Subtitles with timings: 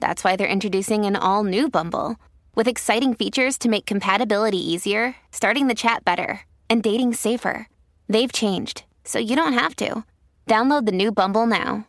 [0.00, 2.16] that's why they're introducing an all new Bumble
[2.54, 7.68] with exciting features to make compatibility easier, starting the chat better, and dating safer.
[8.08, 10.04] They've changed, so you don't have to.
[10.46, 11.86] Download the new Bumble now.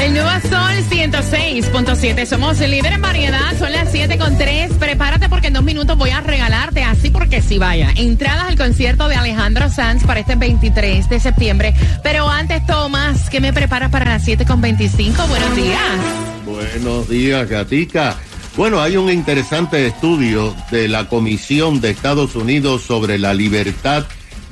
[0.00, 2.26] El nuevo Sol 106.7.
[2.26, 3.56] Somos líder en variedad.
[3.58, 4.74] Son las 7 con 3.
[4.74, 7.90] Prepárate porque en dos minutos voy a regalarte, así porque si vaya.
[7.96, 11.74] Entradas al concierto de Alejandro Sanz para este 23 de septiembre.
[12.02, 15.26] Pero antes, Tomás, ¿qué me preparas para las 7 con 25?
[15.26, 16.33] Buenos días.
[16.54, 18.16] Buenos días, Gatica.
[18.56, 24.06] Bueno, hay un interesante estudio de la Comisión de Estados Unidos sobre la libertad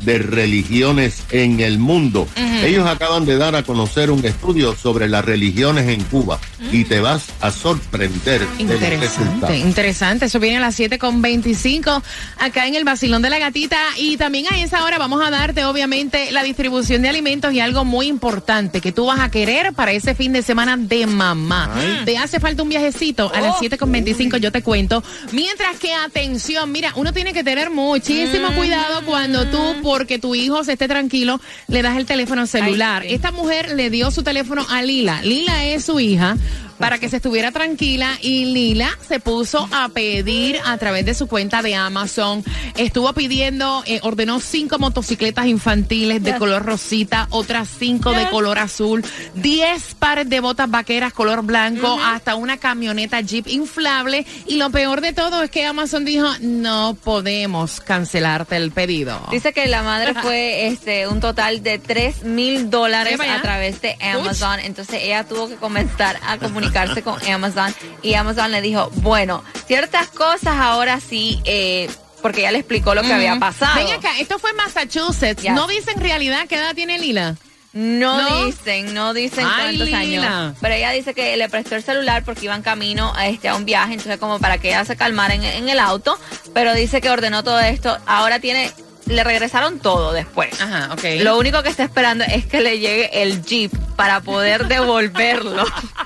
[0.04, 2.28] de religiones en el mundo.
[2.64, 6.38] Ellos acaban de dar a conocer un estudio sobre las religiones en Cuba
[6.70, 8.46] y te vas a sorprender.
[8.58, 10.26] Interesante, interesante.
[10.26, 12.02] Eso viene a las 7 con 25
[12.38, 13.78] acá en el Basilón de la Gatita.
[13.96, 17.84] Y también a esa hora vamos a darte, obviamente, la distribución de alimentos y algo
[17.84, 21.70] muy importante que tú vas a querer para ese fin de semana de mamá.
[22.04, 25.02] Te hace falta un viajecito a las 7 con 25, yo te cuento.
[25.32, 29.58] Mientras que, atención, mira, uno tiene que tener muchísimo cuidado cuando tú
[29.92, 33.04] porque tu hijo se esté tranquilo, le das el teléfono celular.
[33.04, 35.20] Esta mujer le dio su teléfono a Lila.
[35.20, 36.38] Lila es su hija
[36.82, 41.28] para que se estuviera tranquila y Lila se puso a pedir a través de su
[41.28, 42.42] cuenta de Amazon.
[42.76, 49.04] Estuvo pidiendo, eh, ordenó cinco motocicletas infantiles de color rosita, otras cinco de color azul,
[49.36, 54.26] diez pares de botas vaqueras color blanco, hasta una camioneta Jeep inflable.
[54.48, 59.20] Y lo peor de todo es que Amazon dijo, no podemos cancelarte el pedido.
[59.30, 63.96] Dice que la madre fue este un total de tres mil dólares a través de
[64.00, 64.58] Amazon.
[64.58, 66.71] Entonces ella tuvo que comenzar a comunicar
[67.02, 71.90] con Amazon y Amazon le dijo, bueno, ciertas cosas ahora sí, eh,
[72.20, 73.74] porque ella le explicó lo que había pasado.
[73.76, 75.44] Ven acá, esto fue Massachusetts.
[75.50, 77.36] ¿No dice en realidad qué edad tiene Lila?
[77.74, 80.56] No, dicen, no dicen cuántos años.
[80.60, 83.56] Pero ella dice que le prestó el celular porque iba en camino a, este, a
[83.56, 86.18] un viaje, entonces como para que ella se calmara en, en el auto.
[86.52, 87.96] Pero dice que ordenó todo esto.
[88.06, 88.72] Ahora tiene
[89.06, 90.60] le regresaron todo después.
[90.60, 91.04] Ajá, ok.
[91.20, 95.64] Lo único que está esperando es que le llegue el Jeep para poder devolverlo.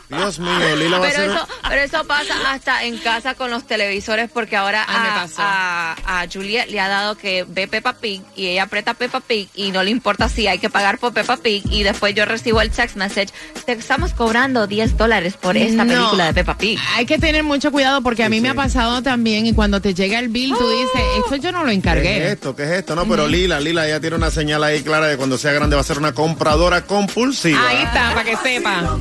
[0.08, 1.30] Dios mío, Lila va pero a ser...
[1.30, 6.26] Eso, pero eso pasa hasta en casa con los televisores porque ahora a, a, a,
[6.32, 9.82] Juliet le ha dado que ve Peppa Pig y ella aprieta Peppa Pig y no
[9.82, 12.96] le importa si hay que pagar por Peppa Pig y después yo recibo el text
[12.96, 13.32] message,
[13.64, 16.78] te estamos cobrando 10 dólares por esta película de Peppa Pig.
[16.94, 19.92] Hay que tener mucho cuidado porque a mí me ha pasado también y cuando te
[19.94, 22.02] llega el bill tú dices, esto yo no lo encargué.
[22.02, 22.54] ¿Qué es esto?
[22.54, 22.94] ¿Qué es esto?
[22.94, 25.80] No, pero Lila, Lila ya tiene una señal ahí clara de cuando sea grande va
[25.80, 27.68] a ser una compradora compulsiva.
[27.68, 28.96] Ahí está, para que sepa.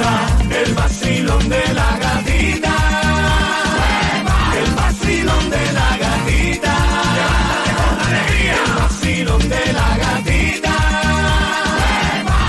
[0.00, 2.74] El vacilón de la gatita.
[4.58, 6.74] El vacilón de la gatita.
[8.40, 10.72] El vacilón de la gatita.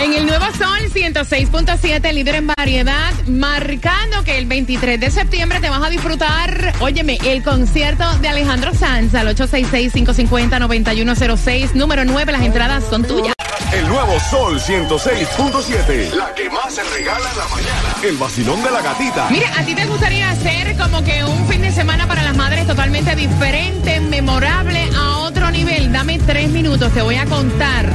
[0.02, 5.70] En el Nuevo Sol 106.7, líder en variedad, marcando que el 23 de septiembre te
[5.70, 12.86] vas a disfrutar, óyeme, el concierto de Alejandro Sanz al 866-550-9106, número 9, las entradas
[12.90, 13.36] son tuyas.
[13.82, 16.14] El nuevo Sol 106.7.
[16.14, 17.96] La que más se regala en la mañana.
[18.04, 19.28] El vacilón de la gatita.
[19.32, 22.68] Mira, ¿a ti te gustaría hacer como que un fin de semana para las madres
[22.68, 25.92] totalmente diferente, memorable, a otro nivel?
[25.92, 27.90] Dame tres minutos, te voy a contar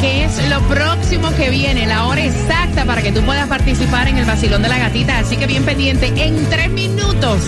[0.00, 4.16] qué es lo próximo que viene, la hora exacta para que tú puedas participar en
[4.18, 5.18] el vacilón de la gatita.
[5.18, 7.42] Así que bien pendiente, en tres minutos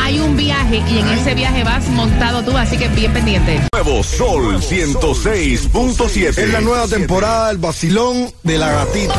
[0.00, 3.60] hay un viaje y en ese viaje vas montado tú, así que bien pendiente.
[3.72, 6.38] Nuevo Sol 106.7.
[6.38, 9.14] Es la nueva temporada del vacilón de la gatita.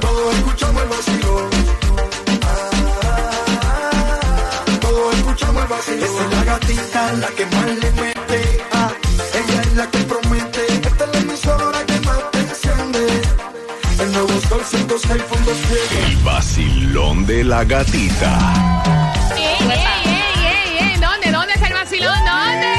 [0.00, 1.50] Todos escuchamos el vacilón.
[4.80, 6.04] Todos escuchamos el vacilón.
[6.04, 8.13] Esa es la gatita, la que más le
[9.74, 10.66] la que promete.
[10.66, 13.06] Esta es la emisora que más te enciende.
[14.00, 16.06] El nuevo Sol 106.7.
[16.06, 18.38] El vacilón de la gatita.
[19.36, 20.14] ¡Ey, ey, ey,
[20.46, 21.00] ey, ey!
[21.00, 21.30] ¿Dónde?
[21.30, 22.18] ¿Dónde está el vacilón?
[22.24, 22.74] ¿Dónde?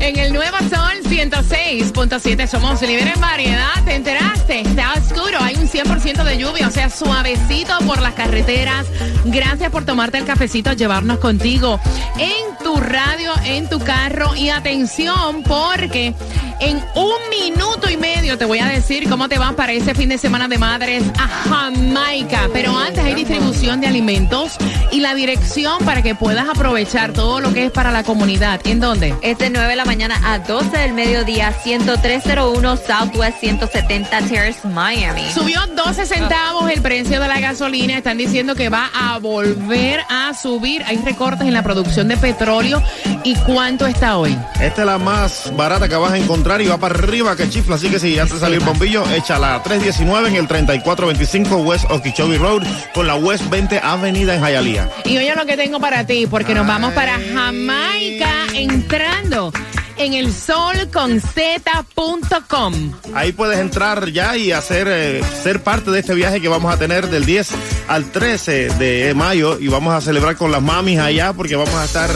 [0.00, 3.84] En el Nuevo Sol 106.7 somos líder en variedad.
[3.84, 4.60] ¿Te enteraste?
[4.60, 8.86] Está oscuro, hay un 100% de lluvia, o sea, suavecito por las carreteras.
[9.24, 11.80] Gracias por tomarte el cafecito, llevarnos contigo
[12.18, 12.53] en
[12.84, 14.34] radio, en tu carro.
[14.36, 16.14] Y atención, porque
[16.60, 20.08] en un minuto y medio te voy a decir cómo te vas para ese fin
[20.08, 22.48] de semana de madres a Jamaica.
[22.52, 24.56] Pero antes hay distribución de alimentos
[24.90, 28.60] y la dirección para que puedas aprovechar todo lo que es para la comunidad.
[28.64, 29.14] ¿En dónde?
[29.22, 35.30] Es de 9 de la mañana a 12 del mediodía, 10301 Southwest 170 Terrace, Miami.
[35.32, 37.98] Subió 12 centavos el precio de la gasolina.
[37.98, 40.82] Están diciendo que va a volver a subir.
[40.84, 42.82] Hay recortes en la producción de petróleo.
[43.22, 44.36] ¿Y cuánto está hoy?
[44.60, 47.73] Esta es la más barata que vas a encontrar y va para arriba que chifla.
[47.74, 49.60] Así que si ya te salió el bombillo, échala.
[49.64, 52.62] 319 en el 3425 West Okeechobee Road
[52.94, 54.88] con la West 20 Avenida en Hialeah.
[55.04, 59.52] Y oye lo que tengo para ti, porque nos vamos para Jamaica entrando
[59.96, 62.92] en el solconzeta.com.
[63.14, 66.78] Ahí puedes entrar ya y hacer eh, ser parte de este viaje que vamos a
[66.78, 67.50] tener del 10
[67.88, 71.84] al 13 de mayo y vamos a celebrar con las mamis allá porque vamos a
[71.84, 72.10] estar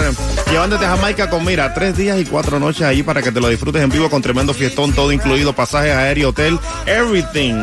[0.51, 3.49] llevándote a Jamaica con mira tres días y cuatro noches allí para que te lo
[3.49, 7.55] disfrutes en vivo con tremendo fiestón todo incluido pasajes aéreo hotel everything.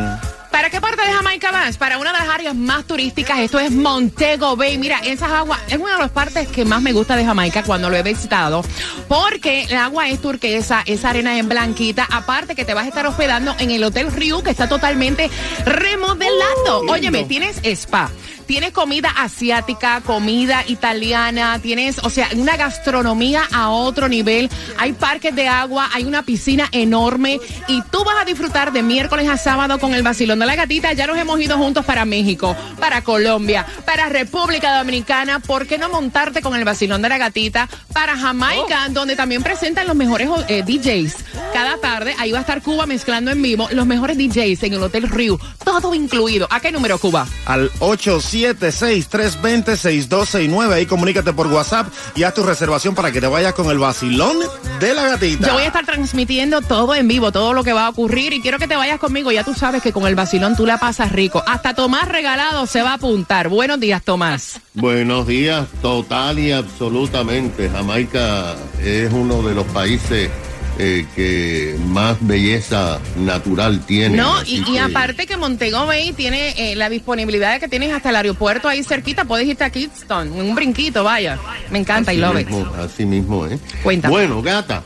[0.55, 1.75] ¿Para qué parte de Jamaica vas?
[1.75, 4.77] Para una de las áreas más turísticas, esto es Montego Bay.
[4.77, 7.89] Mira, esas aguas es una de las partes que más me gusta de Jamaica cuando
[7.89, 8.63] lo he visitado,
[9.09, 13.05] porque el agua es turquesa, esa arena es blanquita, aparte que te vas a estar
[13.05, 15.29] hospedando en el Hotel Ryu, que está totalmente
[15.65, 16.83] remodelado.
[16.87, 18.09] Óyeme, tienes spa
[18.45, 24.49] Tienes comida asiática, comida italiana, tienes, o sea, una gastronomía a otro nivel.
[24.77, 29.27] Hay parques de agua, hay una piscina enorme y tú vas a disfrutar de miércoles
[29.27, 30.93] a sábado con el vacilón de la gatita.
[30.93, 35.39] Ya nos hemos ido juntos para México, para Colombia, para República Dominicana.
[35.39, 38.91] ¿Por qué no montarte con el vacilón de la gatita para Jamaica, oh.
[38.91, 41.15] donde también presentan los mejores eh, DJs?
[41.51, 44.83] Cada tarde ahí va a estar Cuba mezclando en vivo los mejores DJs en el
[44.83, 46.47] Hotel Rio, todo incluido.
[46.51, 47.27] ¿A qué número Cuba?
[47.45, 50.71] Al 800 763206269.
[50.71, 54.37] Ahí comunícate por WhatsApp y haz tu reservación para que te vayas con el vacilón
[54.79, 55.47] de la gatita.
[55.47, 58.41] Yo voy a estar transmitiendo todo en vivo, todo lo que va a ocurrir y
[58.41, 59.31] quiero que te vayas conmigo.
[59.31, 61.43] Ya tú sabes que con el vacilón tú la pasas rico.
[61.45, 63.49] Hasta Tomás Regalado se va a apuntar.
[63.49, 64.59] Buenos días, Tomás.
[64.73, 67.69] Buenos días, total y absolutamente.
[67.69, 70.29] Jamaica es uno de los países
[70.77, 74.17] eh, que más belleza natural tiene.
[74.17, 78.17] No, y, aparte que Montego Bay tiene eh, la disponibilidad de que tienes hasta el
[78.17, 81.39] aeropuerto ahí cerquita, puedes irte a Kingston, un brinquito, vaya.
[81.71, 83.57] Me encanta y lo mismo, Así mismo, ¿eh?
[83.83, 84.11] Cuéntame.
[84.11, 84.83] Bueno, gata,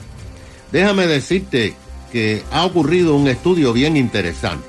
[0.72, 1.74] déjame decirte
[2.12, 4.68] que ha ocurrido un estudio bien interesante.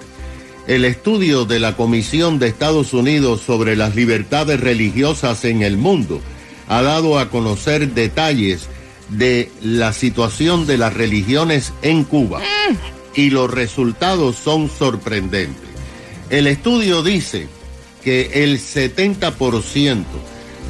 [0.67, 6.21] El estudio de la Comisión de Estados Unidos sobre las libertades religiosas en el mundo
[6.69, 8.69] ha dado a conocer detalles
[9.11, 12.41] de la situación de las religiones en Cuba
[13.15, 15.69] y los resultados son sorprendentes.
[16.31, 17.49] El estudio dice
[18.05, 20.05] que el 70%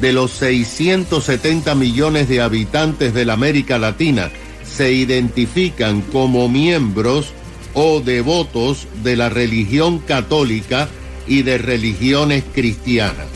[0.01, 4.31] de los 670 millones de habitantes de la América Latina
[4.63, 7.33] se identifican como miembros
[7.73, 10.89] o devotos de la religión católica
[11.27, 13.27] y de religiones cristianas.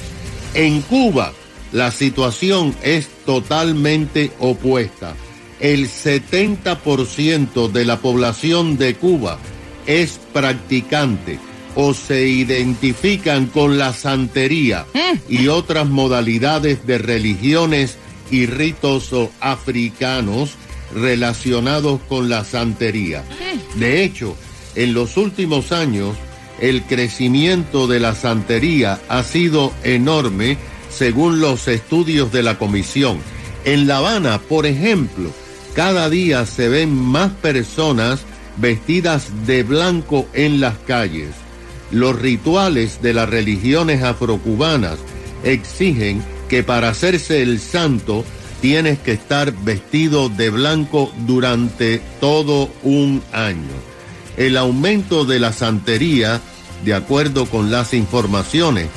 [0.56, 1.34] En Cuba,
[1.72, 5.16] la situación es totalmente opuesta.
[5.60, 9.39] El 70% de la población de Cuba
[9.88, 11.39] es practicante
[11.75, 14.86] o se identifican con la santería
[15.30, 17.98] y otras modalidades de religiones
[18.31, 20.51] y ritos africanos
[20.94, 23.24] relacionados con la santería.
[23.75, 24.36] De hecho,
[24.75, 26.16] en los últimos años,
[26.60, 30.58] el crecimiento de la santería ha sido enorme
[30.96, 33.20] según los estudios de la comisión.
[33.66, 35.32] En La Habana, por ejemplo,
[35.74, 38.22] cada día se ven más personas
[38.58, 41.30] vestidas de blanco en las calles.
[41.92, 44.98] Los rituales de las religiones afrocubanas
[45.44, 48.24] exigen que para hacerse el santo
[48.62, 53.75] tienes que estar vestido de blanco durante todo un año.
[54.38, 56.42] El aumento de la santería,
[56.84, 58.88] de acuerdo con las informaciones,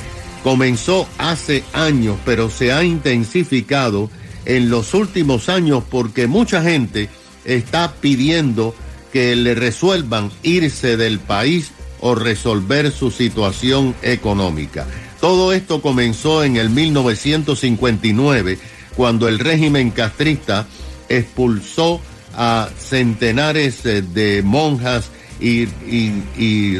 [0.43, 4.09] comenzó hace años, pero se ha intensificado
[4.45, 7.09] en los últimos años porque mucha gente
[7.45, 8.75] está pidiendo
[9.11, 14.87] que le resuelvan irse del país o resolver su situación económica.
[15.19, 18.57] Todo esto comenzó en el 1959,
[18.95, 20.65] cuando el régimen castrista
[21.09, 21.99] expulsó
[22.35, 25.09] a centenares eh, de monjas
[25.41, 26.79] y, y y,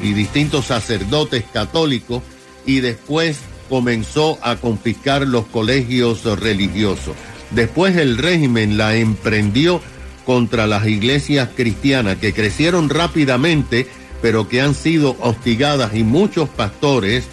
[0.00, 2.22] distintos sacerdotes católicos
[2.66, 7.14] y después comenzó a confiscar los colegios religiosos.
[7.50, 9.80] Después el régimen la emprendió
[10.24, 13.86] contra las iglesias cristianas que crecieron rápidamente
[14.24, 17.24] pero que han sido hostigadas y muchos pastores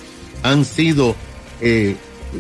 [0.44, 1.16] han sido
[1.62, 1.96] eh,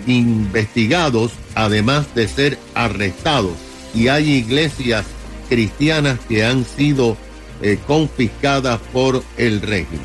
[0.07, 3.53] investigados además de ser arrestados
[3.95, 5.05] y hay iglesias
[5.47, 7.15] cristianas que han sido
[7.61, 10.01] eh, confiscadas por el régimen.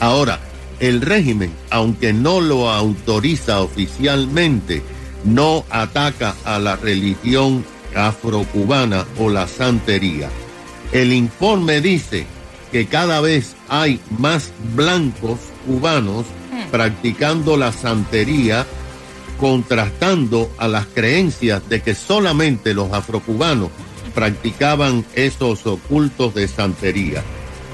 [0.00, 0.40] Ahora,
[0.80, 4.82] el régimen, aunque no lo autoriza oficialmente,
[5.24, 10.28] no ataca a la religión afrocubana o la santería.
[10.92, 12.26] El informe dice
[12.70, 16.70] que cada vez hay más blancos cubanos hmm.
[16.70, 18.66] practicando la santería,
[19.38, 23.70] contrastando a las creencias de que solamente los afrocubanos
[24.08, 27.22] practicaban esos ocultos de santería.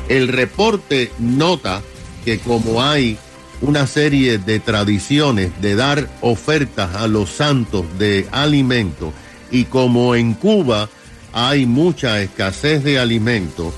[0.09, 1.83] El reporte nota
[2.25, 3.17] que como hay
[3.61, 9.13] una serie de tradiciones de dar ofertas a los santos de alimentos
[9.51, 10.89] y como en Cuba
[11.33, 13.73] hay mucha escasez de alimentos,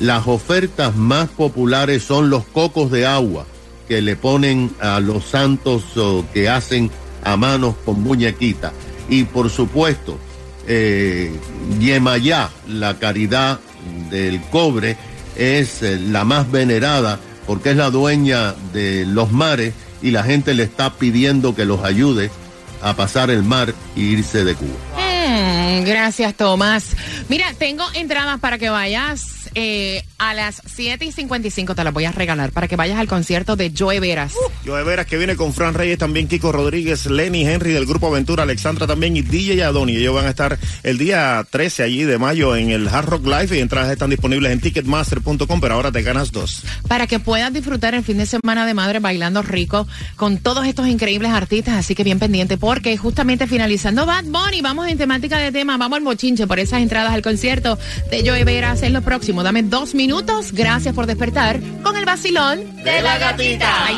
[0.00, 3.46] las ofertas más populares son los cocos de agua
[3.88, 5.84] que le ponen a los santos
[6.32, 6.90] que hacen
[7.24, 8.72] a manos con muñequita.
[9.08, 10.18] Y por supuesto,
[10.66, 11.32] eh,
[11.78, 13.60] Yemayá, la caridad
[14.10, 14.96] del cobre,
[15.36, 20.54] es eh, la más venerada porque es la dueña de los mares y la gente
[20.54, 22.30] le está pidiendo que los ayude
[22.82, 24.78] a pasar el mar e irse de Cuba.
[24.96, 26.96] Mm, gracias, Tomás.
[27.28, 32.04] Mira, tengo entradas para que vayas eh, a las 7 y 55 te las voy
[32.04, 34.34] a regalar para que vayas al concierto de Joe Veras.
[34.34, 38.08] Uh, Joe Veras que viene con Fran Reyes, también Kiko Rodríguez, Lenny Henry del Grupo
[38.08, 39.96] Aventura, Alexandra también y DJ Adoni.
[39.96, 43.56] Ellos van a estar el día 13 allí de mayo en el Hard Rock Live
[43.56, 46.64] y entradas están disponibles en ticketmaster.com, pero ahora te ganas dos.
[46.86, 50.86] Para que puedas disfrutar el fin de semana de madre bailando rico con todos estos
[50.86, 55.50] increíbles artistas, así que bien pendiente porque justamente finalizando Bad Bunny, vamos en temática de
[55.50, 57.78] tema, vamos al mochinche por esas entradas al concierto
[58.10, 59.42] de Joe Veras en lo próximo.
[59.42, 60.09] Dame dos minutos.
[60.52, 63.86] Gracias por despertar con el vacilón de la gatita.
[63.86, 63.96] Ahí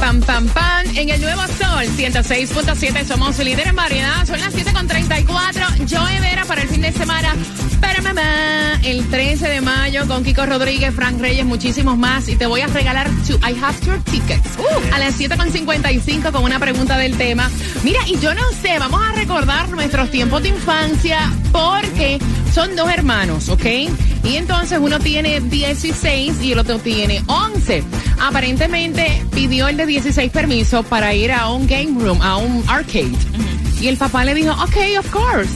[0.00, 0.73] pam, pam, pam.
[1.04, 4.24] En el nuevo Sol 106.7 somos líderes en variedad.
[4.24, 5.86] Son las 7.34.
[5.86, 7.34] Joe Vera para el fin de semana
[8.04, 12.28] mamá, el 13 de mayo con Kiko Rodríguez, Frank Reyes, muchísimos más.
[12.28, 16.44] Y te voy a regalar two I Have Your Tickets uh, a las 7.55 con
[16.44, 17.50] una pregunta del tema.
[17.82, 22.18] Mira, y yo no sé, vamos a recordar nuestros tiempos de infancia porque
[22.54, 23.64] son dos hermanos, ¿ok?
[24.22, 27.82] Y entonces uno tiene 16 y el otro tiene 11.
[28.20, 33.10] Aparentemente pidió el de 16 permiso para ir a un game room, a un arcade.
[33.80, 35.50] Y el papá le dijo, ok, of course.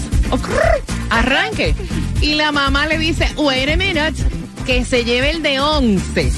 [1.11, 1.73] Arranque.
[2.21, 4.21] Y la mamá le dice, wait a minute,
[4.67, 6.33] que se lleve el de 11.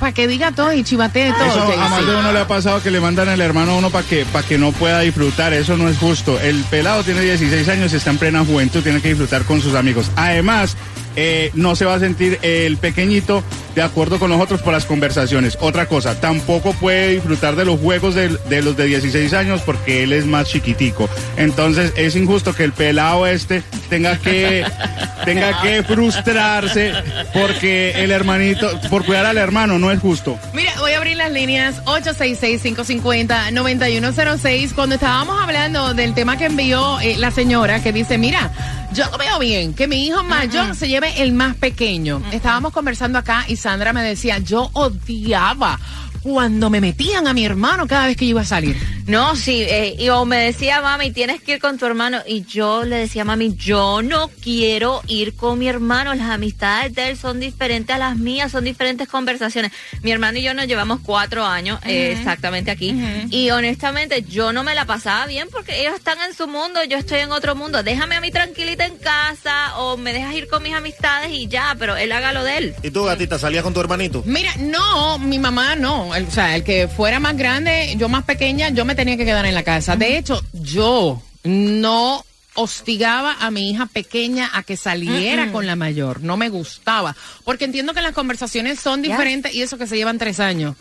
[0.00, 1.44] Para que diga todo y chivatee todo.
[1.44, 3.90] Eso a más de uno le ha pasado que le mandan al hermano a uno
[3.90, 5.52] para que, para que no pueda disfrutar.
[5.52, 6.38] Eso no es justo.
[6.40, 10.10] El pelado tiene 16 años, está en plena juventud, tiene que disfrutar con sus amigos.
[10.14, 10.76] Además,
[11.20, 13.42] eh, no se va a sentir el pequeñito
[13.74, 15.58] de acuerdo con nosotros por las conversaciones.
[15.60, 20.12] Otra cosa, tampoco puede disfrutar de los juegos de, los de 16 años porque él
[20.12, 21.10] es más chiquitico.
[21.36, 24.64] Entonces es injusto que el pelado este tenga que,
[25.24, 26.92] tenga que frustrarse
[27.32, 30.38] porque el hermanito, por cuidar al hermano, no es justo.
[30.54, 34.72] Mira, voy a abrir las líneas 866-550-9106.
[34.72, 38.52] Cuando estábamos hablando del tema que envió eh, la señora que dice, mira,
[38.92, 42.22] yo lo veo bien, que mi hijo mayor se lleve el más pequeño.
[42.32, 45.78] Estábamos conversando acá y Sandra me decía, yo odiaba
[46.22, 48.76] cuando me metían a mi hermano cada vez que iba a salir.
[49.08, 52.18] No, sí, eh, y o me decía mami, tienes que ir con tu hermano.
[52.26, 56.14] Y yo le decía mami, yo no quiero ir con mi hermano.
[56.14, 59.72] Las amistades de él son diferentes a las mías, son diferentes conversaciones.
[60.02, 62.94] Mi hermano y yo nos llevamos cuatro años eh, exactamente aquí.
[63.30, 66.98] Y honestamente, yo no me la pasaba bien porque ellos están en su mundo, yo
[66.98, 67.82] estoy en otro mundo.
[67.82, 71.74] Déjame a mí tranquilita en casa o me dejas ir con mis amistades y ya,
[71.78, 72.74] pero él haga lo de él.
[72.82, 74.22] ¿Y tú, gatita, salías con tu hermanito?
[74.26, 76.08] Mira, no, mi mamá no.
[76.08, 79.46] o sea, el que fuera más grande, yo más pequeña, yo me tenía que quedar
[79.46, 79.94] en la casa.
[79.94, 82.24] De hecho, yo no
[82.54, 86.20] hostigaba a mi hija pequeña a que saliera con la mayor.
[86.20, 87.14] No me gustaba.
[87.44, 90.74] Porque entiendo que las conversaciones son diferentes y eso que se llevan tres años.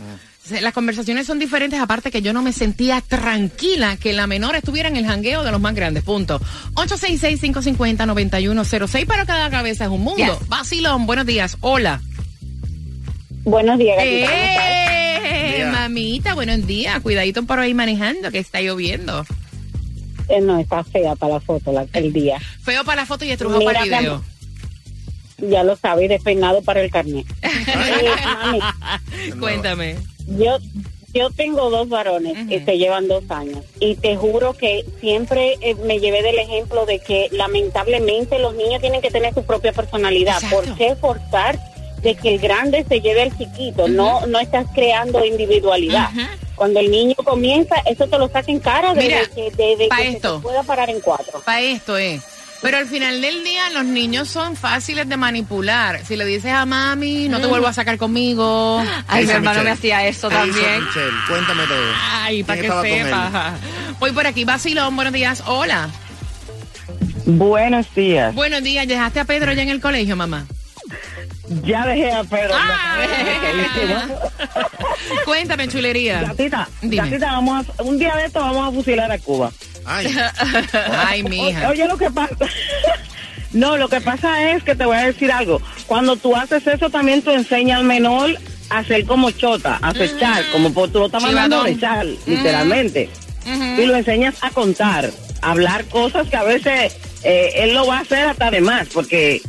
[0.49, 4.89] Las conversaciones son diferentes, aparte que yo no me sentía tranquila que la menor estuviera
[4.89, 6.03] en el jangueo de los más grandes.
[6.03, 6.41] Punto.
[6.73, 10.39] 866-550-9106, pero cada cabeza es un mundo.
[10.47, 11.57] Basilón, buenos días.
[11.61, 12.01] Hola.
[13.47, 14.29] Buenos días, gatita.
[15.55, 16.99] Eh, mamita, buenos días.
[16.99, 19.25] Cuidadito por ahí manejando, que está lloviendo.
[20.27, 22.39] Eh, no, está fea para la foto el día.
[22.61, 24.23] Feo para la foto y estrujado para el video.
[25.37, 27.25] Ya lo sabes, despeinado para el carnet.
[29.13, 29.95] Eh, Cuéntame.
[30.27, 30.57] Yo
[31.13, 35.75] yo tengo dos varones que se llevan dos años y te juro que siempre eh,
[35.85, 40.41] me llevé del ejemplo de que lamentablemente los niños tienen que tener su propia personalidad.
[40.51, 41.57] ¿Por qué forzar
[42.07, 43.89] de que el grande se lleve al chiquito?
[43.89, 46.09] No no estás creando individualidad.
[46.55, 50.29] Cuando el niño comienza, eso te lo saca en cara de, que, de, que se
[50.41, 51.41] pueda parar en cuatro.
[51.41, 52.23] Para esto es.
[52.61, 56.03] Pero al final del día los niños son fáciles de manipular.
[56.05, 58.81] Si le dices a mami, no te vuelvo a sacar conmigo.
[59.07, 60.83] Ay, mi hermano me hacía eso también.
[61.27, 61.93] cuéntame todo.
[62.13, 63.53] Ay, para que sepa.
[63.99, 65.43] Voy por aquí, Basilón, buenos días.
[65.45, 65.89] Hola.
[67.25, 68.33] Buenos días.
[68.33, 68.87] Buenos días.
[68.87, 70.47] ¿Dejaste a Pedro ya en el colegio, mamá?
[71.63, 72.53] Ya dejé a Pedro.
[72.53, 72.97] Ah,
[75.25, 76.21] Cuéntame, chulería.
[76.21, 79.51] Gatita, gatita vamos a, un día de esto vamos a fusilar a Cuba.
[79.85, 80.07] Ay,
[81.07, 81.69] Ay mija.
[81.69, 82.35] Oye, lo que pasa...
[83.53, 85.61] No, lo que pasa es que te voy a decir algo.
[85.87, 88.37] Cuando tú haces eso, también tú enseñas al menor
[88.69, 93.09] a ser como chota, a fechar, como tú lo estás mandando a echar, literalmente.
[93.45, 95.09] Y lo enseñas a contar,
[95.41, 98.89] a hablar cosas que a veces eh, él lo va a hacer hasta de más,
[98.89, 99.41] porque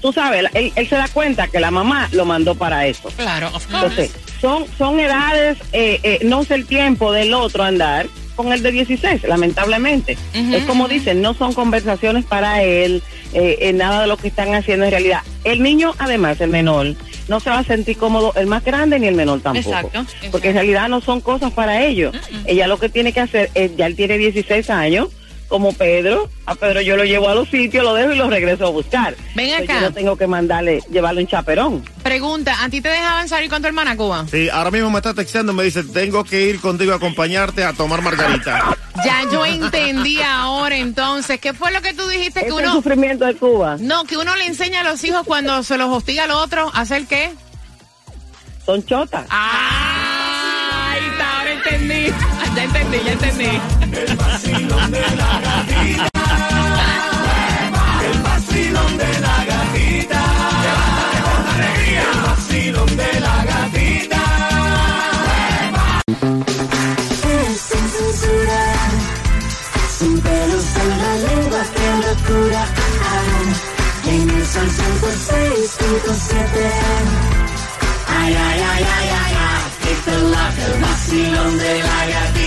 [0.00, 3.08] tú sabes, él, se da cuenta que la mamá lo mandó para eso.
[3.16, 8.52] Claro, Entonces, son, son edades, eh, eh, no es el tiempo del otro andar con
[8.52, 10.16] el de 16, lamentablemente.
[10.32, 14.84] es como dicen, no son conversaciones para él, eh, nada de lo que están haciendo
[14.84, 15.22] en realidad.
[15.42, 16.94] El niño, además, el menor,
[17.26, 19.68] no se va a sentir cómodo el más grande ni el menor tampoco.
[19.68, 22.14] Exacto, Porque en realidad no son cosas para ellos.
[22.46, 25.08] Ella lo que tiene que hacer es, ya él tiene 16 años,
[25.48, 28.66] como Pedro, a Pedro yo lo llevo a los sitios, lo dejo y lo regreso
[28.66, 29.16] a buscar.
[29.34, 29.74] Ven acá.
[29.74, 31.84] yo no tengo que mandarle, llevarle un chaperón.
[32.02, 34.26] Pregunta, ¿a ti te dejaban salir con tu hermana Cuba?
[34.30, 37.72] Sí, ahora mismo me está texteando, me dice, tengo que ir contigo a acompañarte a
[37.72, 38.76] tomar margarita.
[39.04, 42.66] ya yo entendí ahora entonces, ¿qué fue lo que tú dijiste que uno...
[42.66, 43.76] El sufrimiento de Cuba.
[43.80, 46.82] No, que uno le enseña a los hijos cuando se los hostiga al otro, ¿a
[46.82, 47.32] hacer qué?
[48.66, 49.24] Son chotas.
[49.30, 51.00] ¡Ay!
[51.20, 52.12] Ahora entendí.
[52.54, 53.77] Ya entendí, ya entendí.
[53.98, 56.08] El vacilón de la gatita.
[58.08, 60.20] El vacilón de la gatita.
[60.64, 62.02] Levántate con alegría.
[62.12, 64.22] El vacilón de la gatita.
[67.66, 68.62] Sin censura.
[69.98, 72.62] Sin pelos en la lengua, qué locura.
[74.06, 76.38] En el sol 106.7.
[78.20, 79.68] Ay, ay, ay, ay, ay, ay.
[79.90, 82.37] It's el vacilón de la gatita.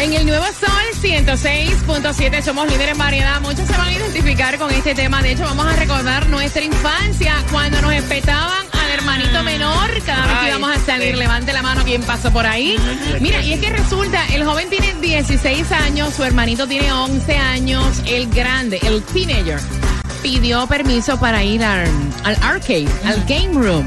[0.00, 3.40] En el nuevo Sol 106.7 somos líderes en variedad.
[3.40, 5.20] Muchos se van a identificar con este tema.
[5.22, 9.90] De hecho, vamos a recordar nuestra infancia cuando nos espetaban al hermanito menor.
[10.06, 12.76] Cada vez que íbamos a salir, levante la mano quien pasó por ahí.
[13.20, 18.00] Mira, y es que resulta, el joven tiene 16 años, su hermanito tiene 11 años,
[18.06, 19.58] el grande, el teenager,
[20.22, 21.90] pidió permiso para ir al,
[22.22, 23.84] al arcade, al game room.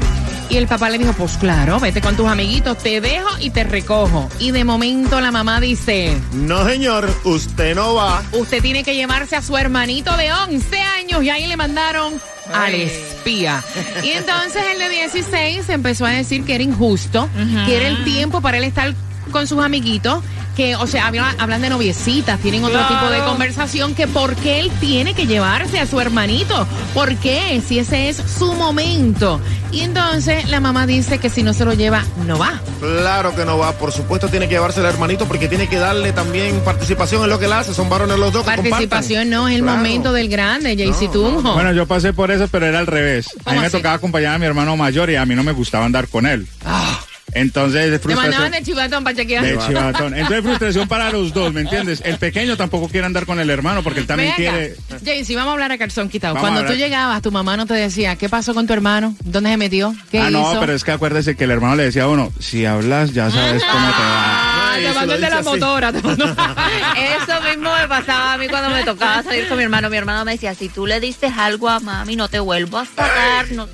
[0.52, 3.64] Y el papá le dijo, pues claro, vete con tus amiguitos, te dejo y te
[3.64, 4.28] recojo.
[4.38, 8.22] Y de momento la mamá dice, no señor, usted no va.
[8.32, 12.20] Usted tiene que llevarse a su hermanito de 11 años y ahí le mandaron
[12.52, 13.64] al espía.
[14.04, 17.30] Y entonces el de 16 empezó a decir que era injusto,
[17.64, 18.94] que era el tiempo para él estar
[19.30, 20.22] con sus amiguitos
[20.56, 24.70] que, o sea, hablan, de noviecitas, tienen otro tipo de conversación, que por qué él
[24.80, 29.40] tiene que llevarse a su hermanito, por qué, si ese es su momento.
[29.72, 32.60] Y entonces la mamá dice que si no se lo lleva, no va.
[32.80, 36.12] Claro que no va, por supuesto tiene que llevarse al hermanito porque tiene que darle
[36.12, 38.44] también participación en lo que él hace, son varones los dos.
[38.44, 41.54] Participación no, es el momento del grande, Jaycee Tunjo.
[41.54, 43.28] Bueno, yo pasé por eso, pero era al revés.
[43.44, 45.86] A mí me tocaba acompañar a mi hermano mayor y a mí no me gustaba
[45.86, 46.46] andar con él.
[46.64, 47.01] Ah.
[47.34, 48.30] Entonces, Te frustración.
[48.30, 49.44] mandaban de chivatón para chequear.
[49.44, 50.14] De chivatón.
[50.14, 52.02] Entonces, frustración para los dos, ¿me entiendes?
[52.04, 54.76] El pequeño tampoco quiere andar con el hermano porque él también quiere.
[55.04, 56.34] Jaycee, vamos a hablar a calzón quitado.
[56.34, 59.14] Vamos Cuando tú llegabas, tu mamá no te decía, ¿qué pasó con tu hermano?
[59.24, 59.94] ¿Dónde se metió?
[60.10, 60.54] ¿Qué ah, hizo?
[60.54, 63.30] no, pero es que acuérdese que el hermano le decía a uno, si hablas ya
[63.30, 64.74] sabes cómo te va.
[64.74, 65.92] Ah, te mandó el de la motora.
[65.92, 69.90] te Eso mismo me pasaba a mí cuando me tocaba salir con mi hermano.
[69.90, 72.86] Mi hermano me decía, si tú le diste algo a mami, no te vuelvo a
[72.86, 73.50] sacar.
[73.52, 73.68] No.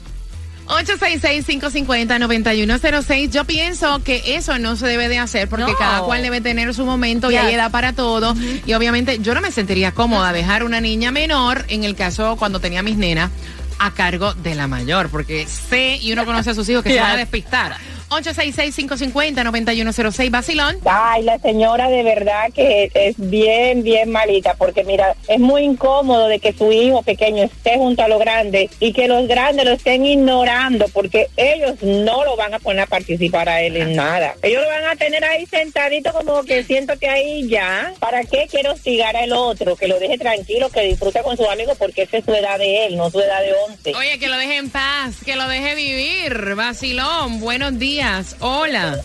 [0.69, 3.31] 866-550-9106.
[3.31, 5.79] Yo pienso que eso no se debe de hacer porque No.
[5.79, 8.35] cada cual debe tener su momento y hay edad para todo.
[8.67, 12.61] Y obviamente yo no me sentiría cómoda dejar una niña menor, en el caso cuando
[12.61, 13.31] tenía mis nenas,
[13.79, 17.01] a cargo de la mayor, porque sé y uno conoce a sus hijos que se
[17.01, 17.77] van a despistar.
[18.09, 20.77] 866-550-9106, Basilón.
[20.85, 26.29] Ay, la señora de verdad que es bien, bien malita, porque mira, es muy incómodo
[26.29, 29.73] de que su hijo pequeño esté junto a los grandes y que los grandes lo
[29.73, 34.35] estén ignorando, porque ellos no lo van a poner a participar a él en nada.
[34.43, 37.93] Ellos lo van a tener ahí sentadito como que siento que ahí ya.
[37.99, 39.77] ¿Para qué quiero hostigar al otro?
[39.77, 42.87] Que lo deje tranquilo, que disfrute con sus amigos, porque esa es su edad de
[42.87, 43.95] él, no su edad de 11.
[43.95, 46.55] Oye, que lo deje en paz, que lo deje vivir.
[46.55, 47.98] Basilón, buenos días.
[48.41, 49.01] Hola.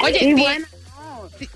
[0.00, 0.66] Oye, Y bueno,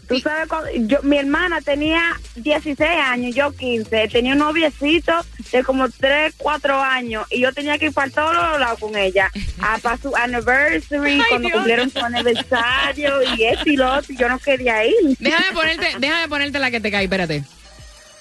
[0.06, 2.00] tú sabes, cuando- yo, mi hermana tenía
[2.36, 5.12] 16 años, yo 15, tenía un noviecito
[5.50, 8.96] de como 3, 4 años y yo tenía que ir para todos los lados con
[8.96, 14.16] ella, a para su anniversary, cuando cumplieron su aniversario y esto y lo otro, y
[14.16, 14.94] yo no quería ir.
[15.18, 17.44] Déjame ponerte, déjame ponerte la que te cae, espérate.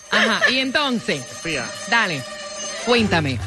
[0.10, 1.22] Ajá, y entonces,
[1.90, 2.22] dale,
[2.86, 3.38] cuéntame.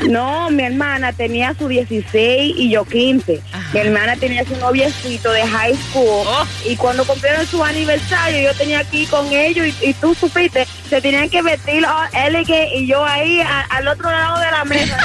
[0.08, 3.40] No, mi hermana tenía su 16 y yo 15.
[3.72, 6.26] Mi hermana tenía su noviecito de high school
[6.66, 11.00] y cuando cumplieron su aniversario yo tenía ir con ellos y, y tú supiste, se
[11.00, 14.98] tenían que vestir all elegant y yo ahí a- al otro lado de la mesa.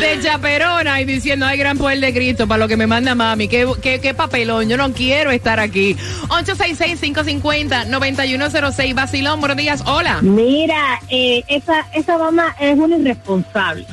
[0.00, 3.48] De chaperona y diciendo, ay, gran poder de Cristo, para lo que me manda mami.
[3.48, 5.96] Qué, qué, qué papelón, yo no quiero estar aquí.
[6.28, 8.94] 866-550-9106.
[8.94, 10.18] Basilón, buenos días, hola.
[10.22, 13.86] Mira, eh, esa, esa mamá es una irresponsable.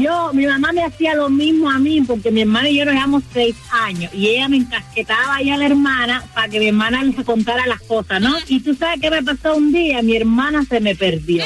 [0.00, 2.94] Yo, mi mamá me hacía lo mismo a mí porque mi hermana y yo nos
[2.94, 7.02] llevamos seis años y ella me encasquetaba ahí a la hermana para que mi hermana
[7.02, 8.34] le contara las cosas, ¿no?
[8.48, 11.44] Y tú sabes qué me pasó un día, mi hermana se me perdió.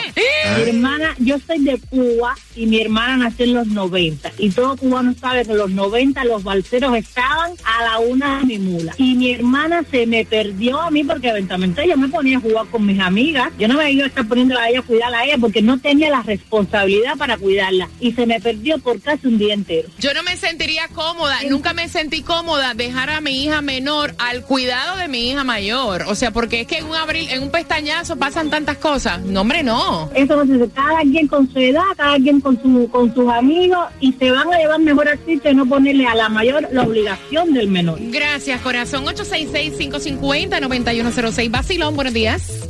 [0.56, 4.76] Mi hermana, yo soy de Cuba y mi hermana nació en los 90 y todo
[4.76, 8.94] cubano sabe que en los 90 los balseros estaban a la una de mi mula
[8.96, 12.66] y mi hermana se me perdió a mí porque eventualmente yo me ponía a jugar
[12.66, 15.24] con mis amigas, yo no me iba a estar poniendo a ella a cuidarla a
[15.24, 19.38] ella porque no tenía la responsabilidad para cuidarla y se me perdió por casi un
[19.38, 19.88] día entero.
[19.98, 24.44] Yo no me sentiría cómoda, nunca me sentí cómoda dejar a mi hija menor al
[24.44, 26.04] cuidado de mi hija mayor.
[26.08, 29.20] O sea, porque es que en un abril, en un pestañazo pasan tantas cosas.
[29.20, 30.10] No, hombre, no.
[30.14, 33.28] Eso no se dice, cada quien con su edad, cada quien con su con sus
[33.30, 36.68] amigos y se van a llevar mejor al sitio y no ponerle a la mayor
[36.72, 37.98] la obligación del menor.
[38.00, 39.04] Gracias, corazón.
[39.06, 41.50] 866-550-9106.
[41.50, 42.68] Basilón, buenos días.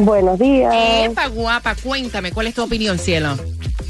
[0.00, 0.74] Buenos días.
[1.10, 3.34] Epa, guapa, cuéntame, ¿cuál es tu opinión, cielo?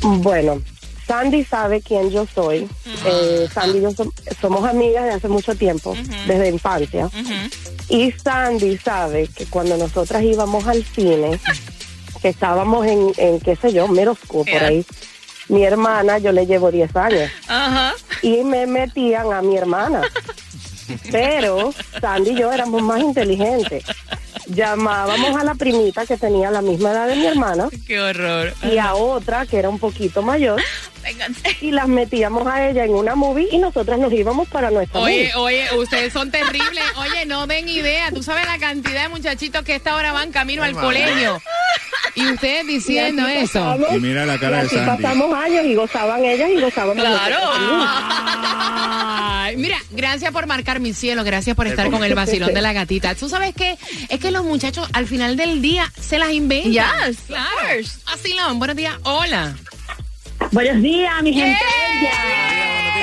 [0.03, 0.63] Bueno,
[1.07, 2.69] Sandy sabe quién yo soy.
[3.05, 5.97] Eh, Sandy y yo som- somos amigas de hace mucho tiempo,
[6.29, 7.11] desde infancia.
[7.89, 11.41] Y Sandy sabe que cuando nosotras íbamos al cine,
[12.23, 14.87] que estábamos en, en qué sé yo, school, por ahí,
[15.49, 17.31] mi hermana, yo le llevo 10 años.
[17.49, 17.95] Ajá.
[18.23, 20.03] Y me metían a mi hermana.
[21.11, 23.83] Pero Sandy y yo éramos más inteligentes.
[24.49, 28.55] Llamábamos a la primita que tenía la misma edad de mi hermana Qué horror.
[28.63, 30.63] y a otra que era un poquito mayor
[31.61, 35.31] y las metíamos a ella en una movie y nosotras nos íbamos para nuestra Oye,
[35.37, 35.65] movie.
[35.69, 36.83] oye, ustedes son terribles.
[36.97, 38.11] Oye, no den idea.
[38.11, 41.41] Tú sabes la cantidad de muchachitos que a esta hora van camino al colegio.
[42.17, 43.61] Y ustedes diciendo Y eso.
[43.61, 45.03] pasamos, Y mira la cara y de Sandy.
[45.03, 47.37] pasamos años y gozaban ellas y gozábamos Claro.
[49.57, 52.73] Ay, mira, gracias por marcar mi cielo, gracias por estar con el vacilón de la
[52.73, 53.15] gatita.
[53.15, 53.77] ¿Tú sabes qué?
[54.09, 56.73] Es que los muchachos al final del día se las inventan.
[57.09, 57.49] Yes, claro.
[58.07, 58.95] Vacilón, buenos días.
[59.05, 59.57] Hola.
[60.53, 61.59] Buenos días, mi gente.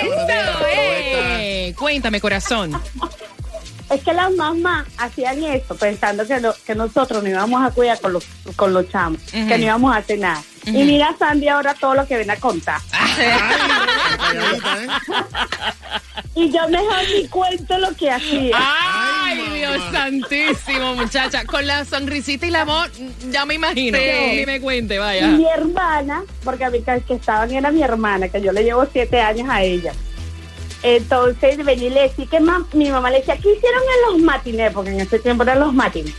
[0.03, 1.73] Eso, eh.
[1.77, 2.79] Cuéntame, corazón.
[3.89, 7.99] Es que las mamás hacían esto pensando que, lo- que nosotros nos íbamos a cuidar
[7.99, 8.23] con los,
[8.55, 10.41] con los chamos, que no íbamos a hacer nada.
[10.65, 12.79] Y mira Sandy ahora todo lo que viene a contar.
[16.35, 18.55] Y yo mejor ni cuento lo que hacía.
[18.57, 21.45] Ay, Dios santísimo, muchacha.
[21.45, 22.89] Con la sonrisita y la voz,
[23.29, 23.97] ya me imagino.
[23.97, 24.37] Sí.
[24.37, 25.27] Ni me cuente, vaya.
[25.27, 28.85] mi hermana, porque a mí que que estaban era mi hermana, que yo le llevo
[28.91, 29.93] siete años a ella.
[30.81, 34.21] Entonces venía y le decía que mam- mi mamá le decía, ¿qué hicieron en los
[34.21, 34.73] matines?
[34.73, 36.13] Porque en ese tiempo eran los matines.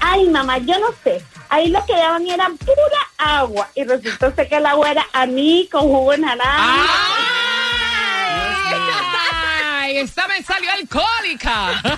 [0.00, 1.22] Ay, mamá, yo no sé.
[1.48, 3.68] ahí lo que daban era pura agua.
[3.74, 6.86] Y resultó ser que el agua era mí con jugo de naranja.
[10.02, 11.82] Esta me salió alcohólica.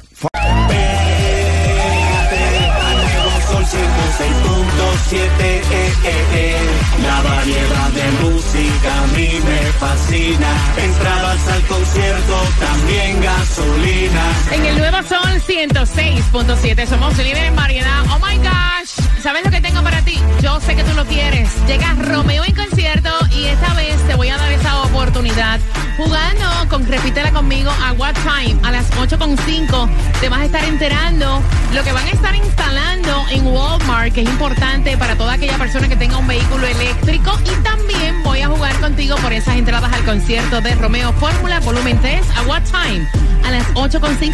[4.98, 6.56] Sol 106.7, eh, eh, eh.
[7.02, 10.48] la variedad de música a mí me fascina.
[10.76, 14.22] Entradas al concierto, también gasolina.
[14.52, 18.04] En el nuevo Sol 106.7 somos líderes en variedad.
[18.10, 20.18] Oh my gosh, ¿sabes lo que tengo para ti?
[20.40, 21.50] Yo sé que tú lo quieres.
[21.66, 25.60] Llega Romeo en concierto y esta vez te voy a dar esa oportunidad.
[25.98, 29.90] Jugando con Repítela conmigo a What Time a las 8.5
[30.22, 31.42] te vas a estar enterando
[31.74, 35.90] lo que van a estar instalando en Walmart, que es importante para toda aquella persona
[35.90, 37.38] que tenga un vehículo eléctrico.
[37.44, 42.00] Y también voy a jugar contigo por esas entradas al concierto de Romeo Fórmula Volumen
[42.00, 43.06] 3 a What Time
[43.44, 44.32] a las 8.5.